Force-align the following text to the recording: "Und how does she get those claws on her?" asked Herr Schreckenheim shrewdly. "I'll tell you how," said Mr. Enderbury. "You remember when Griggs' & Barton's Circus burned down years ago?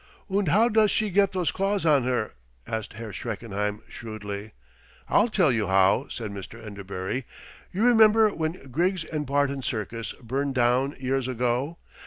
"Und 0.27 0.47
how 0.47 0.67
does 0.67 0.89
she 0.89 1.11
get 1.11 1.31
those 1.31 1.51
claws 1.51 1.85
on 1.85 2.05
her?" 2.05 2.33
asked 2.65 2.93
Herr 2.93 3.13
Schreckenheim 3.13 3.83
shrewdly. 3.87 4.53
"I'll 5.07 5.27
tell 5.27 5.51
you 5.51 5.67
how," 5.67 6.07
said 6.09 6.31
Mr. 6.31 6.59
Enderbury. 6.59 7.25
"You 7.71 7.83
remember 7.83 8.33
when 8.33 8.71
Griggs' 8.71 9.05
& 9.21 9.25
Barton's 9.27 9.67
Circus 9.67 10.13
burned 10.13 10.55
down 10.55 10.95
years 10.99 11.27
ago? 11.27 11.77